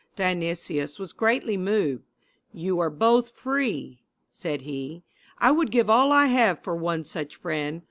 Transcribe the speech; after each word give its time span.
Dionysius 0.15 0.97
was 0.97 1.13
greatly 1.13 1.57
moved. 1.57 2.05
"You 2.51 2.79
are 2.79 2.89
both 2.89 3.29
free," 3.29 4.01
said 4.31 4.61
he. 4.63 5.03
"I 5.37 5.51
would 5.51 5.69
give 5.69 5.91
all 5.91 6.11
I 6.11 6.25
have 6.25 6.63
for 6.63 6.75
one 6.75 7.03
such 7.03 7.35
friend. 7.35 7.79